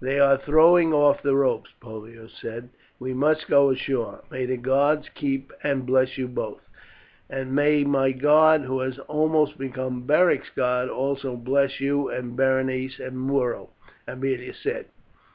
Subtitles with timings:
[0.00, 4.24] "They are throwing off the ropes," Pollio said; "we must go ashore.
[4.30, 6.62] May the gods keep and bless you both!"
[7.28, 12.98] "And may my God, who has almost become Beric's God, also bless you and Berenice
[12.98, 13.68] and Muro!"
[14.08, 14.86] Aemilia said.